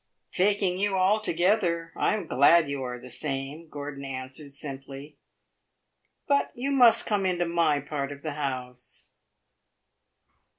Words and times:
"Taking 0.31 0.79
you 0.79 0.95
altogether, 0.97 1.91
I 1.95 2.15
am 2.15 2.25
glad 2.25 2.67
you 2.67 2.81
are 2.81 2.97
the 2.99 3.07
same," 3.11 3.69
Gordon 3.69 4.03
answered, 4.03 4.51
simply; 4.53 5.15
"but 6.27 6.49
you 6.55 6.71
must 6.71 7.05
come 7.05 7.23
into 7.23 7.45
my 7.45 7.79
part 7.81 8.11
of 8.11 8.23
the 8.23 8.33
house." 8.33 9.11